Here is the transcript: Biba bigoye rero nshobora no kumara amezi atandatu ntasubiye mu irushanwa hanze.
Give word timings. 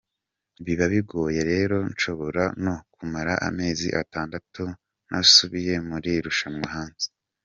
Biba 0.65 0.85
bigoye 0.93 1.41
rero 1.51 1.75
nshobora 1.91 2.43
no 2.63 2.75
kumara 2.93 3.33
amezi 3.49 3.87
atandatu 4.01 4.63
ntasubiye 5.07 5.73
mu 5.87 5.95
irushanwa 6.15 6.67
hanze. 6.75 7.07